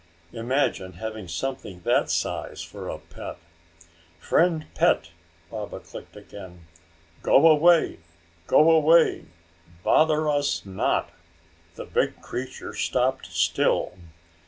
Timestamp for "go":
7.21-7.47, 8.47-8.71